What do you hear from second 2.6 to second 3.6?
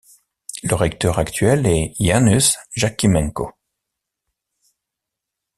Jakimenko.